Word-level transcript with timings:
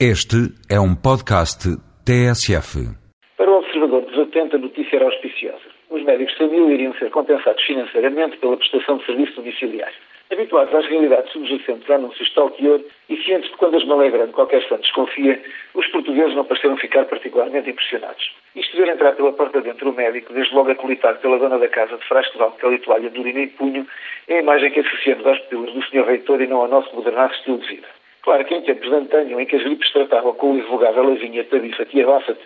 Este 0.00 0.50
é 0.68 0.74
um 0.80 0.92
podcast 0.92 1.70
TSF. 2.02 2.82
Para 3.36 3.48
o 3.48 3.58
observador 3.58 4.02
desatento, 4.10 4.56
a 4.56 4.58
notícia 4.58 4.96
era 4.96 5.04
auspiciosa. 5.04 5.70
Os 5.88 6.02
médicos 6.02 6.36
sabiam 6.36 6.68
iriam 6.68 6.92
ser 6.94 7.10
compensados 7.10 7.62
financeiramente 7.62 8.36
pela 8.38 8.56
prestação 8.56 8.98
de 8.98 9.06
serviço 9.06 9.36
domiciliário. 9.36 9.94
Habituados 10.32 10.74
às 10.74 10.84
realidades 10.86 11.30
subjacentes 11.30 11.88
a 11.88 11.94
anúncios 11.94 12.26
de 12.26 12.34
tal 12.34 12.50
teor 12.50 12.80
e 13.08 13.16
cientes 13.22 13.48
de 13.48 13.56
quando 13.56 13.76
as 13.76 13.86
mal 13.86 14.02
é 14.02 14.26
qualquer 14.32 14.68
santo 14.68 14.82
desconfia, 14.82 15.40
os 15.74 15.86
portugueses 15.86 16.34
não 16.34 16.44
pareceram 16.44 16.76
ficar 16.76 17.04
particularmente 17.04 17.70
impressionados. 17.70 18.34
Isto 18.56 18.76
ver 18.76 18.88
entrar 18.88 19.12
pela 19.12 19.32
porta 19.32 19.60
dentro 19.60 19.90
o 19.90 19.94
médico, 19.94 20.32
desde 20.32 20.52
logo 20.56 20.72
acolitado 20.72 21.20
pela 21.20 21.38
dona 21.38 21.60
da 21.60 21.68
casa 21.68 21.96
de 21.96 22.04
frasco 22.08 22.36
de 22.36 22.42
álcool 22.42 22.72
e 22.72 22.78
toalha 22.80 23.10
de 23.10 23.20
urina 23.20 23.42
e 23.42 23.46
punho, 23.46 23.86
é 24.26 24.38
a 24.38 24.42
imagem 24.42 24.72
que 24.72 24.80
associamos 24.80 25.24
às 25.24 25.38
pupilas 25.42 25.72
do 25.72 25.82
Sr. 25.84 26.04
Reitor 26.04 26.42
e 26.42 26.48
não 26.48 26.62
ao 26.62 26.68
nosso 26.68 26.92
modernaço 26.96 27.36
estilo 27.36 27.58
de 27.58 27.68
vida. 27.68 27.86
Claro 28.24 28.42
que 28.46 28.54
em 28.54 28.62
tempos 28.62 28.88
de 28.88 28.94
antanho, 28.94 29.38
em 29.38 29.44
que 29.44 29.54
as 29.54 29.62
gripes 29.62 29.92
tratavam 29.92 30.32
com 30.32 30.52
o 30.52 30.56
irrevogável 30.56 31.12
avinha, 31.12 31.44
tabifa-te 31.44 31.98
e 31.98 32.02
abafa-te, 32.02 32.40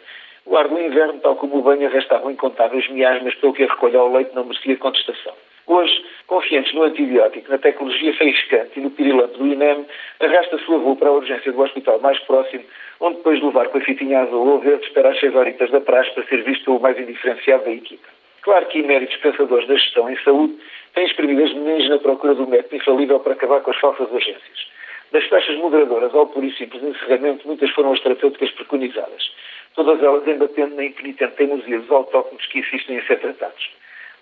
o 0.45 0.57
ar 0.57 0.67
do 0.67 0.77
inverno, 0.77 1.21
tal 1.21 1.37
como 1.37 1.59
o 1.59 1.63
banho, 1.63 1.87
arrastavam 1.87 2.33
incontáveis 2.33 2.89
miasmas 2.89 3.33
pelo 3.37 3.53
que 3.53 3.63
a 3.63 3.69
recolha 3.69 4.01
ao 4.01 4.13
leite 4.13 4.35
não 4.35 4.45
merecia 4.45 4.77
contestação. 4.77 5.35
Hoje, 5.69 6.05
confiantes 6.27 6.75
no 6.75 6.83
antibiótico, 6.83 7.49
na 7.49 7.59
tecnologia 7.59 8.13
faiscante 8.15 8.73
e 8.77 8.81
no 8.81 8.91
pirilampo 8.91 9.39
do 9.39 9.47
INEM, 9.47 9.87
arrasta-se 10.19 10.69
o 10.69 10.75
avô 10.75 10.97
para 10.97 11.11
a 11.11 11.13
urgência 11.13 11.53
do 11.53 11.61
hospital 11.61 12.01
mais 12.01 12.19
próximo, 12.21 12.65
onde 12.99 13.19
depois 13.19 13.39
de 13.39 13.47
levar 13.47 13.69
com 13.69 13.79
a 13.79 13.81
fitinha 13.81 14.23
azul 14.23 14.49
ou 14.49 14.59
verde, 14.59 14.85
espera 14.85 15.11
às 15.11 15.21
seis 15.21 15.33
horitas 15.33 15.71
da 15.71 15.81
praxe 15.81 16.11
para 16.11 16.25
ser 16.25 16.43
visto 16.43 16.75
o 16.75 16.81
mais 16.81 16.99
indiferenciado 16.99 17.67
da 17.67 17.71
equipa. 17.71 18.09
Claro 18.43 18.67
que 18.67 18.81
eméritos 18.81 19.17
pensadores 19.19 19.69
da 19.69 19.77
gestão 19.77 20.11
em 20.11 20.17
saúde 20.25 20.55
têm 20.95 21.07
exprimido 21.07 21.45
as 21.45 21.53
meninas 21.53 21.89
na 21.89 21.99
procura 21.99 22.35
do 22.35 22.49
método 22.49 22.75
infalível 22.75 23.21
para 23.21 23.35
acabar 23.35 23.61
com 23.61 23.71
as 23.71 23.77
falsas 23.77 24.13
agências. 24.13 24.67
Das 25.13 25.27
taxas 25.29 25.57
moderadoras 25.57 26.15
ao 26.15 26.27
puro 26.27 26.47
e 26.47 26.53
simples 26.53 26.83
encerramento, 26.83 27.47
muitas 27.47 27.71
foram 27.71 27.93
as 27.93 28.01
terapêuticas 28.01 28.51
preconizadas, 28.51 29.31
todas 29.75 30.03
elas 30.03 30.27
embatendo 30.27 30.77
na 30.77 30.85
impenitente 30.85 31.35
teimosia 31.35 31.79
dos 31.79 31.91
autóctonos 31.91 32.45
que 32.47 32.59
insistem 32.59 32.99
em 32.99 33.03
ser 33.03 33.19
tratados. 33.21 33.71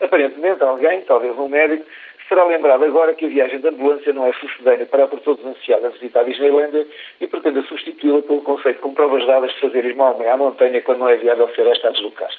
Aparentemente, 0.00 0.62
alguém, 0.62 1.00
talvez 1.02 1.36
um 1.38 1.48
médico, 1.48 1.84
será 2.28 2.44
lembrado 2.44 2.84
agora 2.84 3.14
que 3.14 3.24
a 3.24 3.28
viagem 3.28 3.60
de 3.60 3.68
ambulância 3.68 4.12
não 4.12 4.26
é 4.26 4.32
sucedânea 4.34 4.86
para 4.86 5.04
a 5.04 5.08
por 5.08 5.20
todos 5.20 5.44
ansiada 5.44 5.90
visitar 5.90 6.20
a 6.20 6.24
Disneylandia 6.24 6.86
e 7.20 7.26
pretende 7.26 7.66
substituí-la 7.66 8.22
pelo 8.22 8.42
conceito 8.42 8.80
com 8.80 8.94
provas 8.94 9.26
dadas 9.26 9.52
de 9.54 9.60
fazer 9.60 9.84
Ismael 9.84 10.30
à 10.30 10.36
montanha 10.36 10.82
quando 10.82 10.98
não 10.98 11.08
é 11.08 11.16
viável 11.16 11.48
ser 11.54 11.66
esta 11.66 11.88
a 11.88 11.92
deslocar-se. 11.92 12.38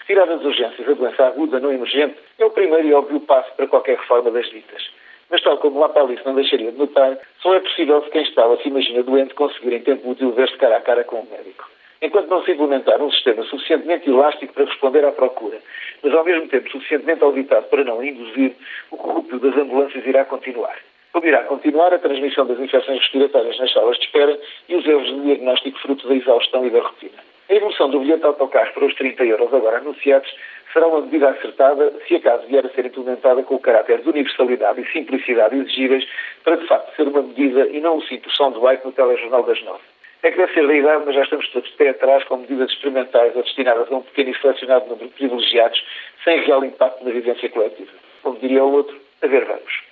Retirar 0.00 0.26
das 0.26 0.44
urgências 0.44 0.88
a 0.88 0.92
doença 0.92 1.26
aguda, 1.26 1.60
não 1.60 1.72
emergente, 1.72 2.16
é 2.38 2.44
o 2.44 2.50
primeiro 2.50 2.86
e 2.86 2.92
óbvio 2.92 3.20
passo 3.20 3.52
para 3.54 3.66
qualquer 3.66 3.96
reforma 3.96 4.30
das 4.30 4.48
ditas. 4.50 4.90
Mas 5.30 5.42
tal 5.42 5.58
como 5.58 5.78
lá 5.78 5.88
para 5.88 6.06
não 6.24 6.34
deixaria 6.34 6.72
de 6.72 6.78
notar, 6.78 7.16
só 7.40 7.54
é 7.54 7.60
possível 7.60 8.02
se 8.02 8.10
quem 8.10 8.22
está 8.22 8.46
ou 8.46 8.58
se 8.58 8.68
imagina 8.68 9.02
doente 9.02 9.34
conseguir 9.34 9.74
em 9.74 9.80
tempo 9.80 10.10
útil 10.10 10.32
ver-se 10.32 10.56
cara 10.56 10.76
a 10.76 10.80
cara 10.80 11.04
com 11.04 11.20
o 11.20 11.28
médico. 11.30 11.70
Enquanto 12.02 12.28
não 12.28 12.42
se 12.42 12.52
implementar 12.52 13.00
um 13.00 13.12
sistema 13.12 13.42
suficientemente 13.44 14.08
elástico 14.08 14.54
para 14.54 14.64
responder 14.64 15.04
à 15.04 15.12
procura, 15.12 15.58
mas 16.02 16.14
ao 16.14 16.24
mesmo 16.24 16.48
tempo 16.48 16.70
suficientemente 16.70 17.22
auditado 17.22 17.66
para 17.66 17.84
não 17.84 18.02
induzir, 18.02 18.56
o 18.90 18.96
corrupto 18.96 19.38
das 19.38 19.56
ambulâncias 19.56 20.04
irá 20.04 20.24
continuar. 20.24 20.76
Como 21.12 21.26
irá 21.26 21.44
continuar 21.44 21.92
a 21.92 21.98
transmissão 21.98 22.46
das 22.46 22.58
infecções 22.58 23.00
respiratórias 23.00 23.58
nas 23.58 23.72
salas 23.72 23.98
de 23.98 24.06
espera 24.06 24.38
e 24.68 24.76
os 24.76 24.86
erros 24.86 25.08
de 25.08 25.20
diagnóstico 25.20 25.78
fruto 25.78 26.08
da 26.08 26.14
exaustão 26.14 26.66
e 26.66 26.70
da 26.70 26.80
rotina. 26.80 27.29
A 27.50 27.54
evolução 27.54 27.90
do 27.90 27.98
bilhete 27.98 28.20
de 28.20 28.26
autocarro 28.26 28.72
para 28.72 28.84
os 28.84 28.94
30 28.94 29.24
euros 29.24 29.52
agora 29.52 29.78
anunciados 29.78 30.32
será 30.72 30.86
uma 30.86 31.00
medida 31.00 31.30
acertada 31.30 31.92
se 32.06 32.14
acaso 32.14 32.46
vier 32.46 32.64
a 32.64 32.68
ser 32.68 32.86
implementada 32.86 33.42
com 33.42 33.56
o 33.56 33.58
caráter 33.58 34.02
de 34.02 34.08
universalidade 34.08 34.80
e 34.80 34.92
simplicidade 34.92 35.56
exigíveis 35.56 36.06
para, 36.44 36.56
de 36.56 36.66
facto, 36.68 36.94
ser 36.94 37.08
uma 37.08 37.22
medida 37.22 37.66
e 37.66 37.80
não 37.80 37.96
um 37.96 38.02
simples 38.02 38.36
bike 38.38 38.86
no 38.86 38.92
telejornal 38.92 39.42
das 39.42 39.60
nove. 39.64 39.82
É 40.22 40.30
que 40.30 40.36
deve 40.36 40.54
ser 40.54 40.64
da 40.64 40.74
idade, 40.74 41.02
mas 41.04 41.14
já 41.16 41.22
estamos 41.22 41.48
todos 41.48 41.68
de 41.68 41.76
pé 41.76 41.88
atrás 41.88 42.22
com 42.22 42.36
medidas 42.36 42.70
experimentais 42.70 43.34
ou 43.34 43.42
destinadas 43.42 43.90
a 43.90 43.96
um 43.96 44.02
pequeno 44.02 44.30
e 44.30 44.40
selecionado 44.40 44.86
número 44.88 45.08
de 45.08 45.14
privilegiados 45.14 45.84
sem 46.22 46.40
real 46.42 46.64
impacto 46.64 47.04
na 47.04 47.10
vivência 47.10 47.48
coletiva. 47.48 47.90
Como 48.22 48.38
diria 48.38 48.62
o 48.62 48.72
outro, 48.72 48.96
a 49.22 49.26
ver 49.26 49.44
vamos. 49.44 49.89